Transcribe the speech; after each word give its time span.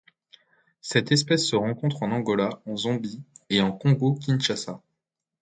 Cette 0.81 1.11
espèce 1.11 1.45
se 1.45 1.55
rencontre 1.55 2.01
en 2.01 2.09
Angola, 2.09 2.59
en 2.65 2.75
Zambie 2.75 3.21
et 3.51 3.61
en 3.61 3.71
Congo-Kinshasa. 3.71 4.81